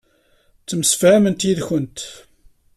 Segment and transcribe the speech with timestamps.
[0.61, 1.99] Ttemsefhament yid-kent.